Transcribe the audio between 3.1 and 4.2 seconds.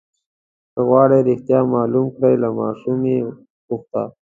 یې وپوښته.